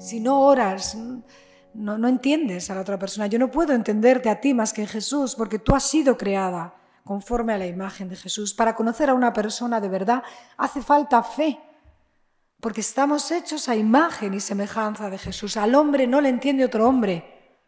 Si 0.00 0.18
no 0.18 0.40
oras, 0.40 0.96
no, 1.74 2.08
entiendes 2.08 2.70
a 2.70 2.74
la 2.74 2.80
otra 2.80 2.98
persona. 2.98 3.26
Yo 3.26 3.38
no 3.38 3.50
puedo 3.50 3.74
entenderte 3.74 4.30
a 4.30 4.40
ti 4.40 4.54
más 4.54 4.72
que 4.72 4.80
en 4.80 4.88
Jesús, 4.88 5.34
porque 5.34 5.58
tú 5.58 5.74
has 5.74 5.84
sido 5.84 6.16
creada 6.16 6.74
conforme 7.04 7.52
a 7.52 7.58
la 7.58 7.66
imagen 7.66 8.08
de 8.08 8.16
Jesús. 8.16 8.54
Para 8.54 8.74
conocer 8.74 9.10
a 9.10 9.14
una 9.14 9.34
persona 9.34 9.78
de 9.78 9.88
verdad 9.88 10.22
hace 10.56 10.80
falta 10.80 11.22
fe, 11.22 11.60
porque 12.60 12.80
estamos 12.80 13.30
hechos 13.30 13.68
a 13.68 13.76
imagen 13.76 14.32
y 14.32 14.40
semejanza 14.40 15.10
de 15.10 15.18
Jesús. 15.18 15.58
Al 15.58 15.74
hombre 15.74 16.06
no 16.06 16.22
le 16.22 16.30
entiende 16.30 16.64
otro 16.64 16.88
hombre. 16.88 17.58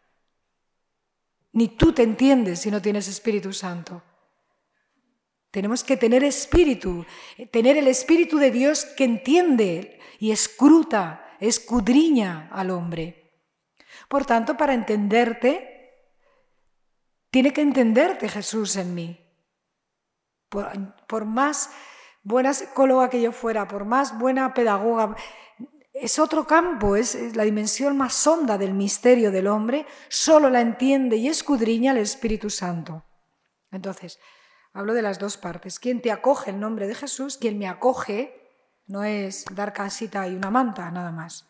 Ni 1.51 1.67
tú 1.67 1.93
te 1.93 2.01
entiendes 2.01 2.61
si 2.61 2.71
no 2.71 2.81
tienes 2.81 3.07
Espíritu 3.07 3.53
Santo. 3.53 4.01
Tenemos 5.51 5.83
que 5.83 5.97
tener 5.97 6.23
espíritu, 6.23 7.05
tener 7.51 7.77
el 7.77 7.87
Espíritu 7.87 8.39
de 8.39 8.49
Dios 8.49 8.85
que 8.85 9.03
entiende 9.03 9.99
y 10.17 10.31
escruta, 10.31 11.22
escudriña 11.47 12.49
al 12.51 12.71
hombre. 12.71 13.41
Por 14.07 14.25
tanto, 14.25 14.55
para 14.55 14.73
entenderte, 14.73 15.73
tiene 17.29 17.51
que 17.51 17.61
entenderte 17.61 18.29
Jesús 18.29 18.75
en 18.77 18.95
mí. 18.95 19.19
Por, 20.49 21.25
más 21.25 21.71
buena 22.21 22.53
psicóloga 22.53 23.09
que 23.09 23.21
yo 23.21 23.31
fuera, 23.31 23.67
por 23.67 23.85
más 23.85 24.17
buena 24.17 24.53
pedagoga, 24.53 25.15
es 25.91 26.19
otro 26.19 26.45
campo, 26.45 26.95
es, 26.95 27.35
la 27.35 27.43
dimensión 27.43 27.97
más 27.97 28.25
honda 28.25 28.57
del 28.57 28.73
misterio 28.73 29.31
del 29.31 29.47
hombre, 29.47 29.85
solo 30.09 30.49
la 30.49 30.61
entiende 30.61 31.17
y 31.17 31.27
escudriña 31.27 31.91
el 31.91 31.97
Espíritu 31.97 32.49
Santo. 32.49 33.03
Entonces, 33.71 34.19
hablo 34.73 34.93
de 34.93 35.01
las 35.01 35.19
dos 35.19 35.37
partes. 35.37 35.79
Quien 35.79 36.01
te 36.01 36.11
acoge 36.11 36.51
el 36.51 36.59
nombre 36.59 36.87
de 36.87 36.95
Jesús, 36.95 37.37
quien 37.37 37.57
me 37.57 37.67
acoge, 37.67 38.42
no 38.87 39.03
es 39.03 39.45
dar 39.53 39.73
casita 39.73 40.27
y 40.27 40.35
una 40.35 40.49
manta, 40.49 40.89
nada 40.91 41.11
más. 41.11 41.49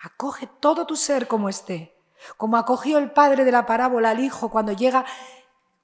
Acoge 0.00 0.48
todo 0.60 0.86
tu 0.86 0.96
ser 0.96 1.28
como 1.28 1.48
esté, 1.48 1.96
como 2.36 2.56
acogió 2.56 2.98
el 2.98 3.12
padre 3.12 3.44
de 3.44 3.52
la 3.52 3.66
parábola 3.66 4.10
al 4.10 4.20
hijo 4.20 4.50
cuando 4.50 4.72
llega 4.72 5.04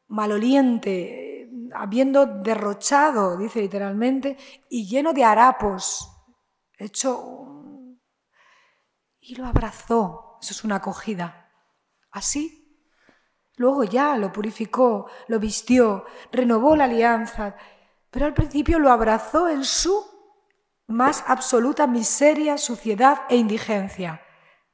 maloliente, 0.08 1.50
habiendo 1.74 2.26
derrochado, 2.26 3.36
dice 3.36 3.60
literalmente, 3.60 4.36
y 4.68 4.86
lleno 4.88 5.12
de 5.12 5.24
harapos, 5.24 6.10
hecho... 6.76 7.44
Y 9.20 9.34
lo 9.34 9.44
abrazó, 9.44 10.38
eso 10.40 10.52
es 10.52 10.64
una 10.64 10.76
acogida. 10.76 11.52
Así. 12.10 12.64
Luego 13.56 13.84
ya 13.84 14.16
lo 14.16 14.32
purificó, 14.32 15.10
lo 15.26 15.38
vistió, 15.38 16.06
renovó 16.32 16.76
la 16.76 16.84
alianza, 16.84 17.54
pero 18.10 18.24
al 18.24 18.32
principio 18.32 18.78
lo 18.78 18.90
abrazó 18.90 19.48
en 19.48 19.64
su 19.64 20.17
más 20.88 21.22
absoluta 21.26 21.86
miseria, 21.86 22.58
suciedad 22.58 23.20
e 23.28 23.36
indigencia. 23.36 24.22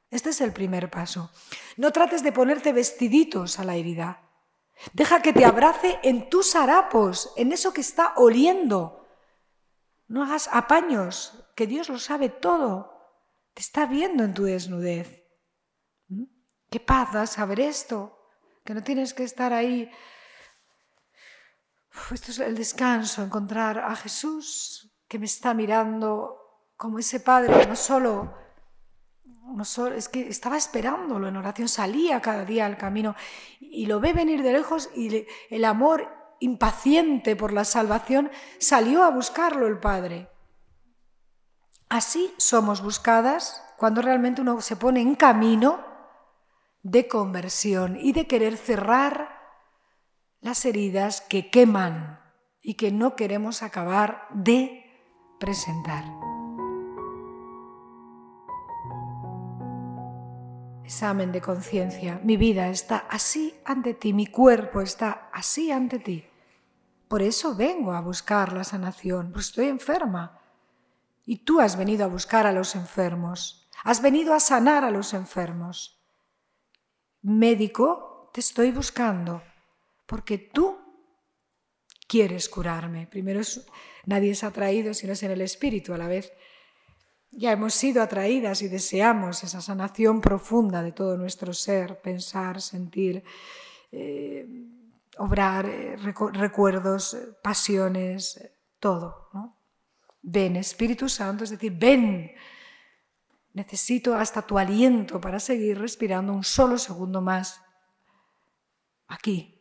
Este 0.09 0.29
es 0.29 0.41
el 0.41 0.53
primer 0.53 0.89
paso. 0.89 1.29
No 1.75 1.91
trates 1.91 2.23
de 2.23 2.31
ponerte 2.31 2.71
vestiditos 2.71 3.59
a 3.59 3.65
la 3.65 3.75
herida. 3.75 4.21
Deja 4.93 5.21
que 5.21 5.33
te 5.33 5.45
abrace 5.45 5.99
en 6.03 6.29
tus 6.29 6.55
harapos, 6.55 7.33
en 7.35 7.51
eso 7.51 7.73
que 7.73 7.81
está 7.81 8.13
oliendo. 8.15 9.05
No 10.07 10.23
hagas 10.23 10.49
apaños, 10.51 11.45
que 11.55 11.67
Dios 11.67 11.89
lo 11.89 11.99
sabe 11.99 12.29
todo. 12.29 12.93
Te 13.53 13.61
está 13.61 13.85
viendo 13.85 14.23
en 14.23 14.33
tu 14.33 14.43
desnudez. 14.43 15.23
¿Mm? 16.07 16.25
Qué 16.69 16.79
paz 16.79 17.11
da 17.11 17.27
saber 17.27 17.59
esto, 17.59 18.17
que 18.63 18.73
no 18.73 18.83
tienes 18.83 19.13
que 19.13 19.23
estar 19.23 19.51
ahí. 19.51 19.91
esto 22.11 22.31
es 22.31 22.39
el 22.39 22.55
descanso, 22.55 23.21
encontrar 23.21 23.79
a 23.79 23.95
Jesús 23.95 24.94
que 25.07 25.19
me 25.19 25.25
está 25.25 25.53
mirando 25.53 26.37
como 26.77 26.99
ese 26.99 27.19
Padre, 27.19 27.67
no 27.67 27.75
solo 27.75 28.33
es 29.95 30.09
que 30.09 30.27
estaba 30.27 30.57
esperándolo 30.57 31.27
en 31.27 31.37
oración, 31.37 31.67
salía 31.67 32.21
cada 32.21 32.45
día 32.45 32.65
al 32.65 32.77
camino 32.77 33.15
y 33.59 33.85
lo 33.85 33.99
ve 33.99 34.13
venir 34.13 34.43
de 34.43 34.53
lejos 34.53 34.89
y 34.95 35.25
el 35.49 35.65
amor 35.65 36.09
impaciente 36.39 37.35
por 37.35 37.53
la 37.53 37.63
salvación 37.63 38.29
salió 38.59 39.03
a 39.03 39.11
buscarlo 39.11 39.67
el 39.67 39.79
Padre. 39.79 40.29
Así 41.89 42.33
somos 42.37 42.81
buscadas 42.81 43.63
cuando 43.77 44.01
realmente 44.01 44.41
uno 44.41 44.59
se 44.61 44.75
pone 44.75 45.01
en 45.01 45.15
camino 45.15 45.85
de 46.81 47.07
conversión 47.07 47.97
y 47.99 48.11
de 48.11 48.27
querer 48.27 48.57
cerrar 48.57 49.39
las 50.41 50.65
heridas 50.65 51.21
que 51.21 51.49
queman 51.49 52.19
y 52.61 52.75
que 52.75 52.91
no 52.91 53.15
queremos 53.15 53.63
acabar 53.63 54.27
de 54.31 54.84
presentar. 55.39 56.05
examen 60.85 61.31
de 61.31 61.41
conciencia. 61.41 62.21
Mi 62.23 62.37
vida 62.37 62.69
está 62.69 63.07
así 63.09 63.55
ante 63.65 63.93
ti, 63.93 64.13
mi 64.13 64.27
cuerpo 64.27 64.81
está 64.81 65.29
así 65.33 65.71
ante 65.71 65.99
ti. 65.99 66.23
Por 67.07 67.21
eso 67.21 67.55
vengo 67.55 67.93
a 67.93 68.01
buscar 68.01 68.53
la 68.53 68.63
sanación, 68.63 69.33
estoy 69.35 69.67
enferma. 69.67 70.39
Y 71.25 71.37
tú 71.37 71.59
has 71.59 71.75
venido 71.75 72.05
a 72.05 72.07
buscar 72.07 72.45
a 72.45 72.51
los 72.51 72.75
enfermos, 72.75 73.67
has 73.83 74.01
venido 74.01 74.33
a 74.33 74.39
sanar 74.39 74.85
a 74.85 74.91
los 74.91 75.13
enfermos. 75.13 75.99
Médico, 77.23 78.29
te 78.31 78.39
estoy 78.41 78.71
buscando, 78.71 79.41
porque 80.05 80.37
tú 80.37 80.77
quieres 82.07 82.49
curarme. 82.49 83.07
Primero, 83.07 83.41
nadie 84.05 84.31
es 84.31 84.43
atraído 84.43 84.93
si 84.93 85.07
no 85.07 85.13
es 85.13 85.23
en 85.23 85.31
el 85.31 85.41
espíritu 85.41 85.93
a 85.93 85.97
la 85.97 86.07
vez 86.07 86.31
ya 87.37 87.51
hemos 87.51 87.73
sido 87.73 88.01
atraídas 88.01 88.61
y 88.61 88.69
deseamos 88.69 89.43
esa 89.43 89.61
sanación 89.61 90.21
profunda 90.21 90.81
de 90.81 90.93
todo 90.93 91.17
nuestro 91.17 91.53
ser, 91.53 91.99
pensar, 92.01 92.61
sentir, 92.61 93.23
eh, 93.91 94.47
obrar, 95.17 95.65
eh, 95.65 95.97
recuerdos, 95.97 97.17
pasiones, 97.43 98.39
todo. 98.79 99.29
Ven, 100.21 100.55
Espíritu 100.55 101.09
Santo, 101.09 101.43
es 101.43 101.49
decir, 101.49 101.73
ven. 101.73 102.31
Necesito 103.53 104.15
hasta 104.15 104.41
tu 104.41 104.57
aliento 104.57 105.19
para 105.21 105.39
seguir 105.39 105.79
respirando 105.79 106.33
un 106.33 106.43
solo 106.43 106.77
segundo 106.77 107.21
más. 107.21 107.61
Aquí. 109.07 109.51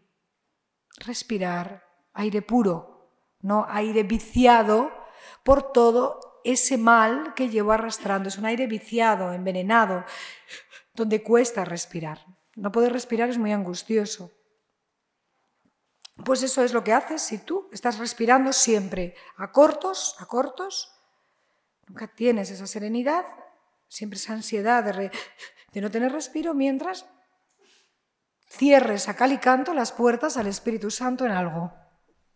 Respirar 0.96 1.84
aire 2.14 2.42
puro, 2.42 3.10
no 3.40 3.66
aire 3.68 4.02
viciado 4.02 4.90
por 5.42 5.72
todo 5.72 6.40
ese 6.44 6.78
mal 6.78 7.34
que 7.34 7.48
llevo 7.48 7.72
arrastrando. 7.72 8.28
Es 8.28 8.38
un 8.38 8.46
aire 8.46 8.66
viciado, 8.66 9.32
envenenado, 9.32 10.04
donde 10.94 11.22
cuesta 11.22 11.64
respirar. 11.64 12.24
No 12.56 12.72
poder 12.72 12.92
respirar 12.92 13.28
es 13.28 13.38
muy 13.38 13.52
angustioso. 13.52 14.30
Pues 16.24 16.42
eso 16.42 16.62
es 16.62 16.72
lo 16.72 16.84
que 16.84 16.92
haces 16.92 17.22
si 17.22 17.38
tú 17.38 17.68
estás 17.72 17.98
respirando 17.98 18.52
siempre 18.52 19.16
a 19.36 19.50
cortos, 19.50 20.14
a 20.20 20.26
cortos, 20.26 20.92
nunca 21.88 22.06
tienes 22.06 22.50
esa 22.50 22.68
serenidad, 22.68 23.24
siempre 23.88 24.18
esa 24.18 24.34
ansiedad 24.34 24.84
de, 24.84 25.10
de 25.72 25.80
no 25.80 25.90
tener 25.90 26.12
respiro 26.12 26.54
mientras 26.54 27.06
cierres 28.48 29.08
a 29.08 29.16
cal 29.16 29.32
y 29.32 29.38
canto 29.38 29.74
las 29.74 29.90
puertas 29.90 30.36
al 30.36 30.46
Espíritu 30.46 30.90
Santo 30.90 31.26
en 31.26 31.32
algo, 31.32 31.72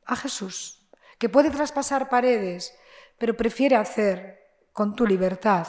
a 0.09 0.17
Jesús, 0.17 0.89
que 1.19 1.29
puede 1.29 1.51
traspasar 1.51 2.09
paredes, 2.09 2.75
pero 3.19 3.37
prefiere 3.37 3.77
hacer 3.77 4.41
con 4.73 4.97
tu 4.97 5.07
libertad 5.07 5.69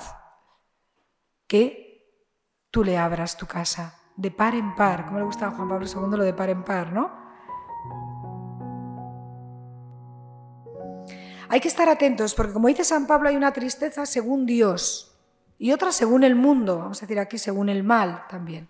que 1.46 2.24
tú 2.72 2.84
le 2.84 2.98
abras 2.98 3.38
tu 3.38 3.46
casa 3.46 4.00
de 4.16 4.32
par 4.32 4.56
en 4.56 4.76
par, 4.76 5.06
como 5.06 5.20
le 5.20 5.26
gusta 5.26 5.48
a 5.48 5.52
Juan 5.52 5.68
Pablo 5.68 5.86
II 5.86 6.18
lo 6.18 6.24
de 6.24 6.34
par 6.34 6.50
en 6.50 6.64
par, 6.64 6.92
¿no? 6.94 7.20
Hay 11.50 11.60
que 11.60 11.68
estar 11.68 11.90
atentos 11.90 12.36
porque 12.36 12.54
como 12.54 12.68
dice 12.68 12.84
San 12.84 13.08
Pablo 13.08 13.30
hay 13.30 13.36
una 13.36 13.52
tristeza 13.52 14.06
según 14.06 14.46
Dios 14.46 15.18
y 15.58 15.72
otra 15.72 15.92
según 15.92 16.24
el 16.24 16.36
mundo, 16.36 16.78
vamos 16.78 17.00
a 17.00 17.06
decir 17.06 17.20
aquí 17.20 17.38
según 17.38 17.70
el 17.70 17.84
mal 17.84 18.26
también. 18.30 18.70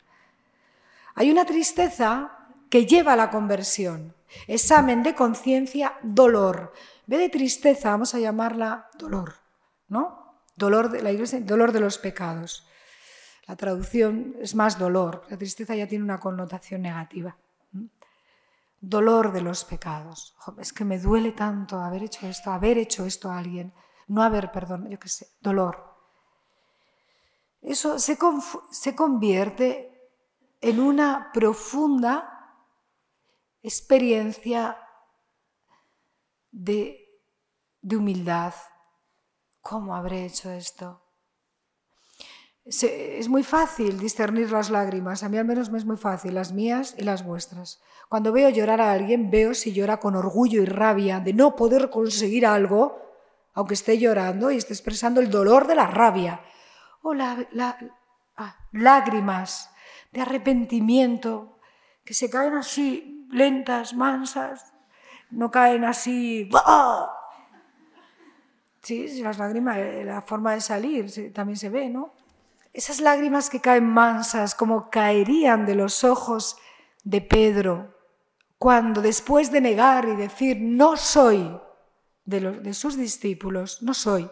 Hay 1.14 1.30
una 1.30 1.46
tristeza 1.46 2.39
que 2.70 2.86
lleva 2.86 3.14
a 3.14 3.18
la 3.18 3.30
conversión, 3.30 4.16
examen 4.48 5.04
de 5.04 5.16
conciencia, 5.16 5.98
dolor 6.04 6.74
vez 7.10 7.20
de 7.22 7.30
tristeza, 7.30 7.90
vamos 7.90 8.14
a 8.14 8.20
llamarla 8.20 8.88
dolor, 8.96 9.34
¿no? 9.88 10.44
Dolor 10.56 10.92
de 10.92 11.02
la 11.02 11.12
iglesia, 11.12 11.40
dolor 11.42 11.72
de 11.72 11.80
los 11.80 11.98
pecados. 11.98 12.68
La 13.48 13.56
traducción 13.56 14.36
es 14.40 14.54
más 14.54 14.78
dolor, 14.78 15.26
la 15.28 15.38
tristeza 15.38 15.74
ya 15.74 15.88
tiene 15.88 16.04
una 16.04 16.20
connotación 16.20 16.84
negativa. 16.84 17.36
Dolor 18.80 19.32
de 19.32 19.42
los 19.42 19.66
pecados. 19.66 20.36
es 20.60 20.72
que 20.72 20.86
me 20.86 21.00
duele 21.00 21.32
tanto 21.32 21.82
haber 21.82 22.04
hecho 22.04 22.28
esto, 22.28 22.52
haber 22.52 22.78
hecho 22.78 23.06
esto 23.06 23.32
a 23.32 23.40
alguien, 23.40 23.74
no 24.08 24.22
haber 24.22 24.52
perdón, 24.52 24.88
yo 24.88 25.00
qué 25.00 25.10
sé, 25.10 25.30
dolor. 25.42 25.98
Eso 27.62 27.98
se, 27.98 28.20
se 28.72 28.96
convierte 28.96 30.12
en 30.62 30.80
una 30.80 31.32
profunda 31.34 32.39
experiencia 33.62 34.78
de, 36.52 37.06
humildad. 37.84 38.54
¿Cómo 39.62 39.96
habré 39.96 40.26
hecho 40.26 40.52
esto? 40.52 41.06
es 42.66 43.28
muy 43.30 43.42
fácil 43.42 43.98
discernir 43.98 44.52
las 44.52 44.70
lágrimas, 44.70 45.24
a 45.24 45.30
mí 45.30 45.40
al 45.40 45.46
menos 45.46 45.72
me 45.72 45.80
es 45.80 45.86
muy 45.86 45.98
fácil, 45.98 46.36
las 46.36 46.52
mías 46.54 46.94
y 47.00 47.04
las 47.04 47.26
vuestras. 47.26 47.82
Cuando 48.10 48.32
veo 48.32 48.50
llorar 48.50 48.80
a 48.80 48.92
alguien, 48.92 49.32
veo 49.32 49.56
si 49.56 49.74
llora 49.74 50.00
con 50.00 50.16
orgullo 50.16 50.62
y 50.62 50.66
rabia 50.66 51.20
de 51.20 51.34
no 51.34 51.56
poder 51.56 51.90
conseguir 51.90 52.46
algo, 52.46 53.02
aunque 53.56 53.74
esté 53.74 53.98
llorando 53.98 54.52
y 54.52 54.58
esté 54.58 54.74
expresando 54.74 55.20
el 55.20 55.32
dolor 55.32 55.66
de 55.66 55.76
la 55.76 55.88
rabia, 55.88 56.42
o 57.02 57.14
ah, 58.38 58.56
lágrimas 58.72 59.72
de 60.12 60.22
arrepentimiento 60.22 61.60
que 62.04 62.14
se 62.14 62.30
caen 62.30 62.54
así, 62.54 63.19
lentas, 63.30 63.94
mansas, 63.94 64.74
no 65.32 65.52
caen 65.52 65.86
así. 65.86 66.50
Sí, 68.82 69.22
las 69.22 69.38
lágrimas, 69.38 69.78
eh, 69.78 70.04
la 70.06 70.22
forma 70.22 70.54
de 70.54 70.62
salir 70.62 71.34
también 71.34 71.58
se 71.58 71.70
ve, 71.70 71.90
¿no? 71.90 72.14
Esas 72.74 73.02
lágrimas 73.02 73.50
que 73.50 73.60
caen 73.60 73.86
mansas, 73.86 74.56
como 74.56 74.90
caerían 74.90 75.66
de 75.66 75.76
los 75.76 76.04
ojos 76.04 76.58
de 77.04 77.22
Pedro, 77.22 77.96
cuando 78.58 79.02
después 79.02 79.52
de 79.52 79.62
negar 79.62 80.08
y 80.08 80.16
decir, 80.16 80.58
no 80.60 80.98
soy 80.98 81.60
de, 82.26 82.40
de 82.40 82.74
sus 82.74 82.96
discípulos, 82.96 83.82
no 83.82 83.94
soy, 83.94 84.30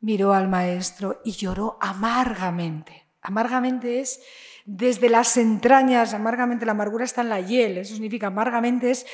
miró 0.00 0.32
al 0.32 0.48
maestro 0.48 1.20
y 1.24 1.32
lloró 1.32 1.78
amargamente. 1.80 3.01
Amargamente 3.22 4.00
es 4.00 4.20
desde 4.64 5.08
las 5.08 5.36
entrañas, 5.36 6.14
amargamente 6.14 6.66
la 6.66 6.72
amargura 6.72 7.04
está 7.04 7.22
en 7.22 7.28
la 7.28 7.40
hiel, 7.40 7.78
eso 7.78 7.94
significa 7.94 8.28
amargamente 8.28 8.90
es 8.90 9.06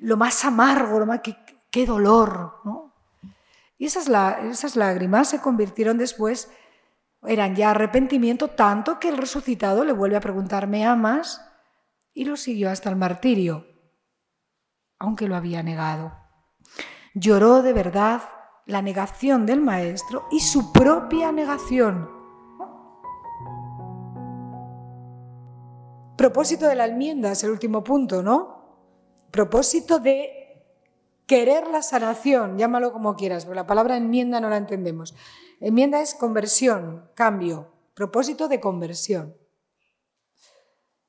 lo 0.00 0.16
más 0.16 0.44
amargo, 0.44 0.98
lo 0.98 1.06
más, 1.06 1.20
qué, 1.70 1.86
dolor. 1.86 2.60
¿no? 2.64 2.94
Y 3.76 3.86
esas, 3.86 4.08
esas 4.50 4.76
lágrimas 4.76 5.28
se 5.28 5.40
convirtieron 5.40 5.98
después, 5.98 6.50
eran 7.22 7.56
ya 7.56 7.70
arrepentimiento, 7.70 8.48
tanto 8.48 8.98
que 8.98 9.08
el 9.08 9.16
resucitado 9.16 9.84
le 9.84 9.92
vuelve 9.92 10.16
a 10.16 10.20
preguntar, 10.20 10.66
¿me 10.66 10.86
amas? 10.86 11.44
Y 12.12 12.24
lo 12.24 12.36
siguió 12.36 12.70
hasta 12.70 12.90
el 12.90 12.96
martirio, 12.96 13.66
aunque 14.98 15.26
lo 15.26 15.36
había 15.36 15.62
negado. 15.62 16.12
Lloró 17.14 17.62
de 17.62 17.72
verdad 17.72 18.22
la 18.66 18.82
negación 18.82 19.46
del 19.46 19.60
maestro 19.60 20.26
y 20.30 20.40
su 20.40 20.72
propia 20.72 21.32
negación. 21.32 22.17
Propósito 26.18 26.66
de 26.66 26.74
la 26.74 26.86
enmienda 26.86 27.30
es 27.30 27.44
el 27.44 27.50
último 27.50 27.84
punto, 27.84 28.24
¿no? 28.24 29.28
Propósito 29.30 30.00
de 30.00 30.64
querer 31.26 31.68
la 31.68 31.80
sanación, 31.80 32.58
llámalo 32.58 32.92
como 32.92 33.14
quieras, 33.14 33.44
pero 33.44 33.54
la 33.54 33.68
palabra 33.68 33.96
enmienda 33.96 34.40
no 34.40 34.48
la 34.50 34.56
entendemos. 34.56 35.14
Enmienda 35.60 36.02
es 36.02 36.14
conversión, 36.14 37.08
cambio, 37.14 37.72
propósito 37.94 38.48
de 38.48 38.58
conversión. 38.58 39.36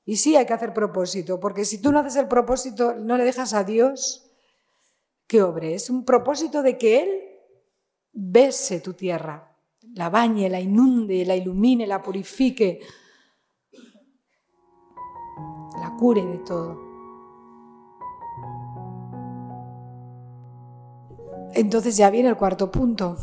Y 0.05 0.17
sí 0.17 0.35
hay 0.35 0.45
que 0.45 0.53
hacer 0.53 0.75
propósito, 0.75 1.39
porque 1.39 1.65
si 1.65 1.81
tú 1.81 1.91
no 1.91 2.01
haces 2.01 2.17
el 2.17 2.27
propósito, 2.27 2.93
no 2.93 3.17
le 3.17 3.23
dejas 3.23 3.55
a 3.55 3.63
Dios 3.63 4.29
que 5.25 5.41
obre. 5.41 5.73
Es 5.73 5.89
un 5.89 6.05
propósito 6.05 6.61
de 6.61 6.77
que 6.77 7.01
Él 7.01 7.09
bese 8.13 8.79
tu 8.79 8.93
tierra, 8.93 9.57
la 9.95 10.11
bañe, 10.11 10.49
la 10.49 10.59
inunde, 10.59 11.25
la 11.25 11.35
ilumine, 11.35 11.87
la 11.87 11.99
purifique, 11.99 12.81
cure 15.99 16.25
de 16.25 16.37
todo. 16.37 16.79
Entonces 21.53 21.97
ya 21.97 22.09
viene 22.09 22.29
el 22.29 22.37
cuarto 22.37 22.71
punto, 22.71 23.17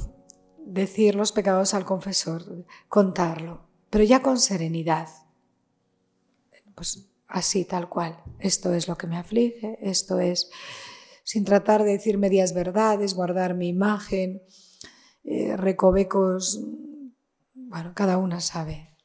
decir 0.58 1.14
los 1.14 1.32
pecados 1.32 1.72
al 1.72 1.86
confesor, 1.86 2.66
contarlo, 2.88 3.70
pero 3.88 4.04
ya 4.04 4.20
con 4.20 4.38
serenidad. 4.38 5.08
Pues 6.74 7.08
así, 7.28 7.64
tal 7.64 7.88
cual. 7.88 8.22
Esto 8.40 8.74
es 8.74 8.88
lo 8.88 8.98
que 8.98 9.06
me 9.06 9.16
aflige, 9.16 9.78
esto 9.80 10.20
es, 10.20 10.50
sin 11.24 11.46
tratar 11.46 11.82
de 11.82 11.92
decir 11.92 12.18
medias 12.18 12.52
verdades, 12.52 13.14
guardar 13.14 13.54
mi 13.54 13.68
imagen, 13.68 14.42
eh, 15.24 15.56
recovecos, 15.56 16.60
bueno, 17.54 17.92
cada 17.94 18.18
una 18.18 18.42
sabe 18.42 18.98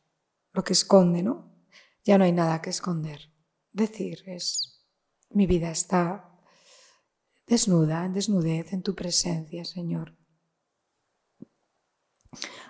lo 0.52 0.66
que 0.66 0.74
esconde, 0.74 1.24
¿no? 1.24 1.56
Ya 2.04 2.18
no 2.18 2.26
hay 2.26 2.34
nada 2.34 2.62
que 2.62 2.70
esconder 2.70 3.31
decir 3.74 4.24
es, 4.26 4.86
mi 5.30 5.48
vida 5.48 5.72
está 5.72 6.32
desnuda, 7.48 8.06
en 8.06 8.14
desnudez 8.14 8.74
en 8.74 8.82
tu 8.82 8.96
presencia, 8.96 9.66
Señor. 9.66 10.18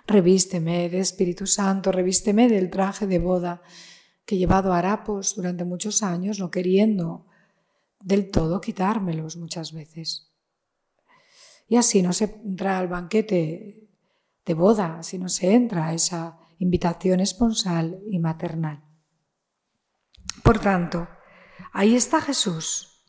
Revísteme 0.06 0.88
de 0.88 0.98
Espíritu 0.98 1.46
Santo, 1.46 1.92
revísteme 1.92 2.48
del 2.48 2.70
traje 2.70 3.06
de 3.06 3.18
boda 3.18 3.62
que 4.24 4.34
he 4.34 4.38
llevado 4.38 4.72
a 4.72 4.78
harapos 4.78 5.34
durante 5.36 5.64
muchos 5.64 6.02
años, 6.02 6.38
no 6.38 6.50
queriendo 6.50 7.26
del 8.00 8.30
todo 8.30 8.60
quitármelos 8.60 9.36
muchas 9.36 9.72
veces. 9.72 10.32
Y 11.68 11.76
así 11.76 12.02
no 12.02 12.12
se 12.12 12.24
entra 12.44 12.78
al 12.78 12.88
banquete 12.88 13.88
de 14.44 14.54
boda, 14.54 14.98
así 14.98 15.18
no 15.18 15.28
se 15.28 15.54
entra 15.54 15.86
a 15.86 15.94
esa 15.94 16.38
invitación 16.58 17.20
esponsal 17.20 18.00
y 18.10 18.18
maternal. 18.18 18.91
Por 20.42 20.58
tanto, 20.58 21.08
ahí 21.72 21.94
está 21.94 22.20
Jesús. 22.20 23.06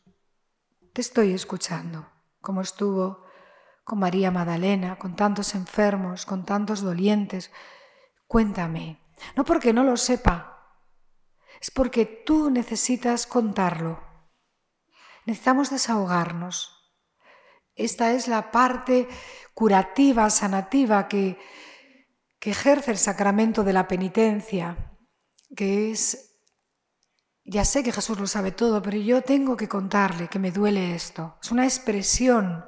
Te 0.93 1.01
estoy 1.01 1.33
escuchando, 1.33 2.07
como 2.41 2.61
estuvo 2.61 3.25
con 3.83 3.99
María 3.99 4.31
Magdalena, 4.31 4.97
con 4.97 5.15
tantos 5.15 5.55
enfermos, 5.55 6.25
con 6.25 6.45
tantos 6.45 6.81
dolientes. 6.81 7.51
Cuéntame, 8.27 8.99
no 9.35 9.43
porque 9.43 9.73
no 9.73 9.83
lo 9.83 9.97
sepa, 9.97 10.53
es 11.59 11.71
porque 11.71 12.05
tú 12.05 12.49
necesitas 12.49 13.25
contarlo. 13.25 14.01
Necesitamos 15.25 15.69
desahogarnos. 15.69 16.69
Esta 17.75 18.11
es 18.11 18.27
la 18.27 18.51
parte 18.51 19.07
curativa, 19.53 20.29
sanativa 20.29 21.07
que, 21.07 21.39
que 22.39 22.51
ejerce 22.51 22.91
el 22.91 22.97
sacramento 22.97 23.63
de 23.63 23.73
la 23.73 23.87
penitencia, 23.87 24.97
que 25.55 25.91
es 25.91 26.32
ya 27.45 27.65
sé 27.65 27.83
que 27.83 27.91
Jesús 27.91 28.19
lo 28.19 28.27
sabe 28.27 28.51
todo, 28.51 28.81
pero 28.81 28.97
yo 28.97 29.21
tengo 29.21 29.57
que 29.57 29.67
contarle 29.67 30.27
que 30.27 30.39
me 30.39 30.51
duele 30.51 30.95
esto. 30.95 31.35
Es 31.41 31.51
una 31.51 31.65
expresión. 31.65 32.65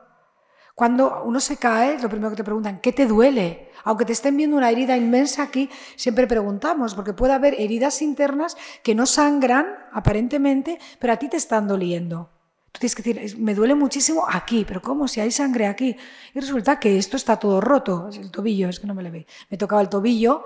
Cuando 0.74 1.24
uno 1.24 1.40
se 1.40 1.56
cae, 1.56 1.98
lo 2.00 2.10
primero 2.10 2.32
que 2.32 2.36
te 2.36 2.44
preguntan, 2.44 2.82
¿qué 2.82 2.92
te 2.92 3.06
duele? 3.06 3.72
Aunque 3.86 4.04
te 4.04 4.12
estén 4.12 4.36
viendo 4.36 4.58
una 4.58 4.70
herida 4.70 4.98
inmensa 4.98 5.44
aquí, 5.44 5.70
siempre 5.96 6.28
preguntamos, 6.28 6.94
porque 6.94 7.14
puede 7.14 7.32
haber 7.32 7.54
heridas 7.58 8.02
internas 8.02 8.58
que 8.84 8.94
no 8.94 9.06
sangran 9.06 9.68
aparentemente, 9.94 10.78
pero 11.00 11.14
a 11.14 11.18
ti 11.18 11.30
te 11.30 11.38
están 11.38 11.68
doliendo. 11.68 12.30
Tú 12.74 12.80
tienes 12.80 12.96
que 12.96 13.04
decir, 13.04 13.40
me 13.40 13.56
duele 13.56 13.74
muchísimo 13.74 14.26
aquí, 14.28 14.66
pero 14.68 14.82
¿cómo? 14.82 15.08
Si 15.08 15.22
hay 15.22 15.32
sangre 15.32 15.68
aquí. 15.68 15.96
Y 16.34 16.40
resulta 16.42 16.78
que 16.78 16.98
esto 16.98 17.16
está 17.16 17.38
todo 17.38 17.62
roto. 17.62 18.10
El 18.12 18.30
tobillo, 18.30 18.68
es 18.68 18.82
que 18.82 18.88
no 18.88 18.94
me 18.94 19.02
le 19.02 19.12
ve. 19.12 19.28
Me 19.50 19.58
tocaba 19.58 19.82
el 19.82 19.88
tobillo. 19.88 20.44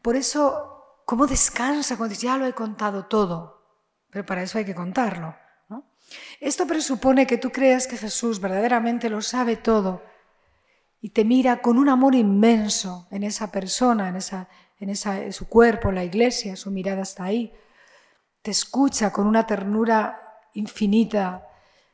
Por 0.00 0.16
eso 0.16 0.79
¿Cómo 1.10 1.26
descansa 1.26 1.96
cuando 1.96 2.14
dice, 2.14 2.26
ya 2.26 2.36
lo 2.36 2.46
he 2.46 2.52
contado 2.52 3.06
todo? 3.06 3.66
Pero 4.10 4.24
para 4.24 4.44
eso 4.44 4.58
hay 4.58 4.64
que 4.64 4.76
contarlo. 4.76 5.34
Esto 6.38 6.68
presupone 6.68 7.26
que 7.26 7.36
tú 7.36 7.50
creas 7.50 7.88
que 7.88 7.96
Jesús 7.96 8.40
verdaderamente 8.40 9.10
lo 9.10 9.20
sabe 9.20 9.56
todo 9.56 10.04
y 11.00 11.10
te 11.10 11.24
mira 11.24 11.62
con 11.62 11.78
un 11.78 11.88
amor 11.88 12.14
inmenso 12.14 13.08
en 13.10 13.24
esa 13.24 13.50
persona, 13.50 14.08
en, 14.08 14.14
esa, 14.14 14.48
en, 14.78 14.88
esa, 14.88 15.20
en 15.20 15.32
su 15.32 15.48
cuerpo, 15.48 15.90
la 15.90 16.04
iglesia, 16.04 16.54
su 16.54 16.70
mirada 16.70 17.02
está 17.02 17.24
ahí. 17.24 17.52
Te 18.42 18.52
escucha 18.52 19.10
con 19.10 19.26
una 19.26 19.48
ternura 19.48 20.16
infinita. 20.54 21.44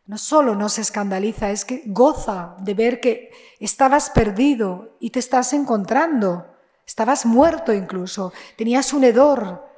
No 0.04 0.18
solo 0.18 0.54
no 0.54 0.68
se 0.68 0.82
escandaliza, 0.82 1.50
es 1.50 1.64
que 1.64 1.84
goza 1.86 2.54
de 2.58 2.74
ver 2.74 3.00
que 3.00 3.30
estabas 3.60 4.10
perdido 4.10 4.98
y 5.00 5.08
te 5.08 5.20
estás 5.20 5.54
encontrando. 5.54 6.54
Estabas 6.96 7.26
muerto 7.26 7.74
incluso, 7.74 8.32
tenías 8.56 8.94
un 8.94 9.04
hedor 9.04 9.68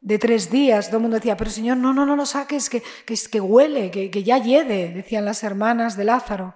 de 0.00 0.18
tres 0.18 0.50
días. 0.50 0.86
Todo 0.86 0.96
el 0.96 1.02
mundo 1.02 1.16
decía, 1.16 1.36
pero 1.36 1.50
Señor, 1.50 1.76
no, 1.76 1.92
no, 1.92 2.06
no 2.06 2.16
lo 2.16 2.24
saques, 2.24 2.70
que, 2.70 2.82
que, 3.04 3.14
que 3.30 3.38
huele, 3.38 3.90
que, 3.90 4.10
que 4.10 4.22
ya 4.22 4.38
hiede, 4.38 4.88
decían 4.88 5.26
las 5.26 5.44
hermanas 5.44 5.94
de 5.98 6.04
Lázaro. 6.04 6.54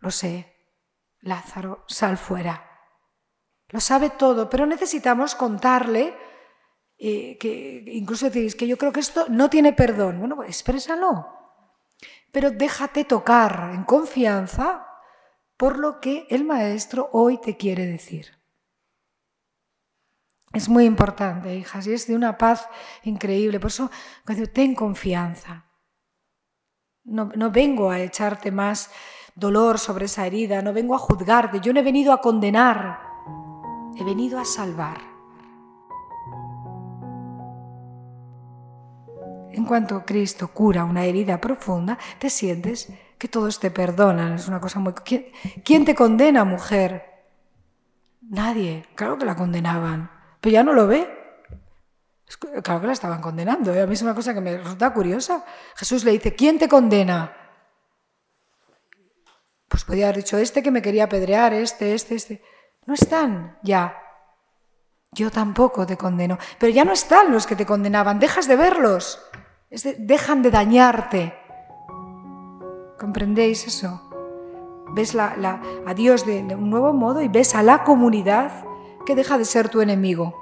Lo 0.00 0.10
sé, 0.10 0.54
Lázaro, 1.20 1.86
sal 1.88 2.18
fuera. 2.18 2.68
Lo 3.70 3.80
sabe 3.80 4.10
todo, 4.10 4.50
pero 4.50 4.66
necesitamos 4.66 5.34
contarle 5.34 6.14
eh, 6.98 7.38
que 7.38 7.82
incluso 7.86 8.28
decís 8.28 8.54
que 8.54 8.68
yo 8.68 8.76
creo 8.76 8.92
que 8.92 9.00
esto 9.00 9.24
no 9.30 9.48
tiene 9.48 9.72
perdón. 9.72 10.18
Bueno, 10.18 10.36
pues 10.36 10.50
exprésalo. 10.50 11.26
Pero 12.30 12.50
déjate 12.50 13.06
tocar 13.06 13.70
en 13.72 13.84
confianza 13.84 14.86
por 15.56 15.78
lo 15.78 16.00
que 16.00 16.26
el 16.28 16.44
maestro 16.44 17.08
hoy 17.12 17.40
te 17.40 17.56
quiere 17.56 17.86
decir. 17.86 18.41
Es 20.52 20.68
muy 20.68 20.84
importante, 20.84 21.54
hijas, 21.56 21.86
y 21.86 21.94
es 21.94 22.06
de 22.06 22.14
una 22.14 22.36
paz 22.36 22.68
increíble. 23.04 23.58
Por 23.58 23.70
eso, 23.70 23.90
ten 24.52 24.74
confianza. 24.74 25.64
No, 27.04 27.30
no 27.34 27.50
vengo 27.50 27.90
a 27.90 28.00
echarte 28.00 28.50
más 28.50 28.90
dolor 29.34 29.78
sobre 29.78 30.04
esa 30.04 30.26
herida, 30.26 30.62
no 30.62 30.72
vengo 30.72 30.94
a 30.94 30.98
juzgarte, 30.98 31.60
yo 31.60 31.72
no 31.72 31.80
he 31.80 31.82
venido 31.82 32.12
a 32.12 32.20
condenar, 32.20 33.00
he 33.96 34.04
venido 34.04 34.38
a 34.38 34.44
salvar. 34.44 35.12
En 39.52 39.64
cuanto 39.66 40.04
Cristo 40.04 40.48
cura 40.48 40.84
una 40.84 41.04
herida 41.04 41.40
profunda, 41.40 41.98
te 42.18 42.30
sientes 42.30 42.92
que 43.18 43.28
todos 43.28 43.60
te 43.60 43.70
perdonan. 43.70 44.34
Es 44.34 44.48
una 44.48 44.60
cosa 44.60 44.80
muy... 44.80 44.94
¿Quién, 44.94 45.84
te 45.84 45.94
condena, 45.94 46.44
mujer? 46.44 47.04
Nadie. 48.22 48.86
Claro 48.94 49.18
que 49.18 49.26
la 49.26 49.36
condenaban. 49.36 50.21
Pero 50.42 50.52
ya 50.52 50.64
no 50.64 50.72
lo 50.72 50.88
ve. 50.88 51.08
Claro 52.64 52.80
que 52.80 52.86
la 52.88 52.92
estaban 52.92 53.22
condenando. 53.22 53.72
¿eh? 53.72 53.82
A 53.82 53.86
mí 53.86 53.94
es 53.94 54.02
una 54.02 54.14
cosa 54.14 54.34
que 54.34 54.40
me 54.40 54.58
resulta 54.58 54.92
curiosa. 54.92 55.44
Jesús 55.76 56.04
le 56.04 56.10
dice, 56.10 56.34
¿quién 56.34 56.58
te 56.58 56.68
condena? 56.68 57.32
Pues 59.68 59.84
podía 59.84 60.06
haber 60.06 60.16
dicho 60.16 60.36
este 60.38 60.60
que 60.62 60.72
me 60.72 60.82
quería 60.82 61.04
apedrear, 61.04 61.54
este, 61.54 61.94
este, 61.94 62.16
este. 62.16 62.42
No 62.86 62.94
están 62.94 63.58
ya. 63.62 63.96
Yo 65.12 65.30
tampoco 65.30 65.86
te 65.86 65.96
condeno. 65.96 66.38
Pero 66.58 66.72
ya 66.72 66.84
no 66.84 66.92
están 66.92 67.30
los 67.30 67.46
que 67.46 67.54
te 67.54 67.64
condenaban. 67.64 68.18
Dejas 68.18 68.48
de 68.48 68.56
verlos. 68.56 69.20
dejan 69.98 70.42
de 70.42 70.50
dañarte. 70.50 71.34
¿Comprendéis 72.98 73.64
eso? 73.68 74.02
Ves 74.92 75.14
la, 75.14 75.62
a 75.86 75.94
Dios 75.94 76.26
de 76.26 76.40
un 76.56 76.68
nuevo 76.68 76.92
modo 76.92 77.22
y 77.22 77.28
ves 77.28 77.54
a 77.54 77.62
la 77.62 77.84
comunidad 77.84 78.71
que 79.04 79.14
deja 79.14 79.38
de 79.38 79.44
ser 79.44 79.68
tu 79.68 79.80
enemigo. 79.80 80.41